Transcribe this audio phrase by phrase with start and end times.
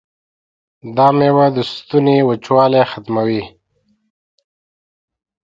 [0.95, 3.43] دا میوه د ستوني وچوالی ختموي.